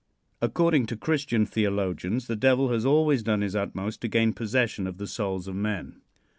According 0.41 0.87
to 0.87 0.97
Christian 0.97 1.45
theologians, 1.45 2.25
the 2.25 2.35
Devil 2.35 2.69
has 2.69 2.87
always 2.87 3.21
done 3.21 3.41
his 3.41 3.55
utmost 3.55 4.01
to 4.01 4.07
gain 4.07 4.33
possession 4.33 4.87
of 4.87 4.97
the 4.97 5.05
souls 5.05 5.47
of 5.47 5.53
men. 5.53 6.01